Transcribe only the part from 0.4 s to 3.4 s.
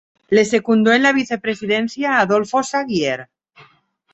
secundó en la vicepresidencia, Adolfo Saguier.